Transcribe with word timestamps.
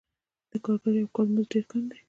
د 0.51 0.53
کارګر 0.63 0.91
د 0.93 0.97
یوه 1.01 1.11
کال 1.15 1.27
مزد 1.33 1.49
ډېر 1.51 1.65
کم 1.71 1.81
دی 1.89 1.97